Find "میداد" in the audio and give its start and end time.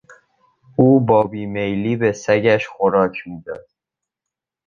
3.25-3.65